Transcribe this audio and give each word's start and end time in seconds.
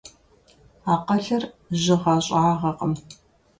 Акъылыр 0.93 1.43
жьыгъэ-щӀагъэкъым. 1.81 2.93